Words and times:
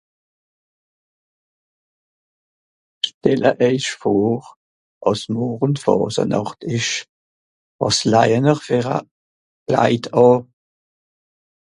stelle 3.09 3.51
eich 3.67 3.87
vor 4.01 4.39
àss 5.09 5.21
mòrn 5.35 5.73
faasenàcht 5.83 6.59
esch 6.75 6.95
wàs 7.79 7.97
laijen'r 8.11 8.59
ver 8.67 8.85
à 8.97 8.97
klaid 9.67 10.03
àh 10.25 10.35